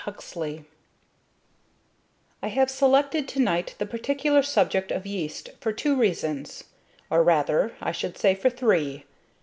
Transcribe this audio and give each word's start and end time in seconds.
Huxley 0.05 0.65
I 2.41 2.47
HAVE 2.47 2.71
selected 2.71 3.27
to 3.27 3.39
night 3.39 3.75
the 3.77 3.85
particular 3.85 4.41
subject 4.41 4.89
of 4.91 5.05
Yeast 5.05 5.49
for 5.59 5.71
two 5.71 5.95
reasons 5.95 6.63
or, 7.11 7.21
rather, 7.23 7.75
I 7.79 7.91
should 7.91 8.17
say 8.17 8.33
for 8.33 8.49
three. 8.49 9.05